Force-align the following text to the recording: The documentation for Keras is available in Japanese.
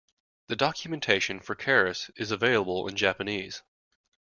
The 0.47 0.55
documentation 0.55 1.39
for 1.41 1.53
Keras 1.55 2.09
is 2.15 2.31
available 2.31 2.87
in 2.87 2.95
Japanese. 2.95 3.61